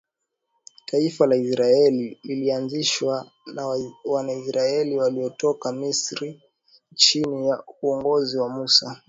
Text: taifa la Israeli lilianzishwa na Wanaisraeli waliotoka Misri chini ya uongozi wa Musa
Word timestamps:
taifa 0.85 1.25
la 1.27 1.35
Israeli 1.35 2.19
lilianzishwa 2.23 3.31
na 3.53 3.67
Wanaisraeli 4.05 4.97
waliotoka 4.97 5.71
Misri 5.71 6.41
chini 6.95 7.47
ya 7.47 7.63
uongozi 7.81 8.37
wa 8.37 8.49
Musa 8.49 8.99